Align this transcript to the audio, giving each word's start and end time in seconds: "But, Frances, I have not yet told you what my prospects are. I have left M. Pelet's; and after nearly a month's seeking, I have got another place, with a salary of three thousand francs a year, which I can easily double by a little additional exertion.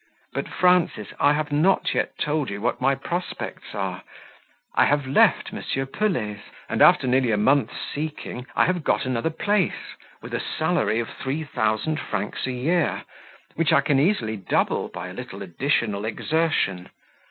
"But, 0.33 0.47
Frances, 0.47 1.09
I 1.19 1.33
have 1.33 1.51
not 1.51 1.93
yet 1.93 2.17
told 2.17 2.49
you 2.49 2.59
what 2.59 2.81
my 2.81 2.95
prospects 2.95 3.75
are. 3.75 4.01
I 4.73 4.85
have 4.85 5.05
left 5.05 5.53
M. 5.53 5.87
Pelet's; 5.93 6.41
and 6.67 6.81
after 6.81 7.05
nearly 7.05 7.29
a 7.29 7.37
month's 7.37 7.79
seeking, 7.93 8.47
I 8.55 8.65
have 8.65 8.83
got 8.83 9.05
another 9.05 9.29
place, 9.29 9.93
with 10.19 10.33
a 10.33 10.39
salary 10.39 10.99
of 10.99 11.07
three 11.09 11.43
thousand 11.43 11.99
francs 11.99 12.47
a 12.47 12.51
year, 12.51 13.03
which 13.53 13.71
I 13.71 13.81
can 13.81 13.99
easily 13.99 14.37
double 14.37 14.87
by 14.87 15.09
a 15.09 15.13
little 15.13 15.43
additional 15.43 16.03
exertion. 16.05 16.89